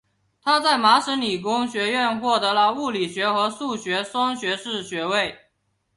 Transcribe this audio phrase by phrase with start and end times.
[0.41, 5.37] 他在麻省理工学院获得了物理学和数学双学士学位。